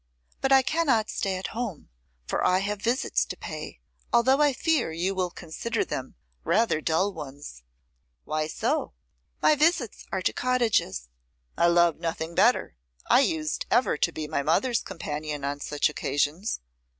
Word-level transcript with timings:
But 0.41 0.51
I 0.51 0.63
cannot 0.63 1.11
stay 1.11 1.35
at 1.37 1.49
home, 1.53 1.89
for 2.25 2.43
I 2.43 2.57
have 2.57 2.81
visits 2.81 3.23
to 3.25 3.37
pay, 3.37 3.81
although 4.11 4.41
I 4.41 4.51
fear 4.51 4.91
you 4.91 5.13
will 5.13 5.29
consider 5.29 5.85
them 5.85 6.15
rather 6.43 6.81
dull 6.81 7.13
ones.' 7.13 7.61
'Why 8.23 8.47
so?' 8.47 8.93
'My 9.43 9.53
visits 9.53 10.07
are 10.11 10.23
to 10.23 10.33
cottages.' 10.33 11.07
'I 11.55 11.67
love 11.67 11.97
nothing 11.97 12.33
better. 12.33 12.77
I 13.11 13.19
used 13.19 13.67
ever 13.69 13.95
to 13.95 14.11
be 14.11 14.27
my 14.27 14.41
mother's 14.41 14.81
companion 14.81 15.45
on 15.45 15.59
such 15.59 15.87
occasions. 15.87 16.61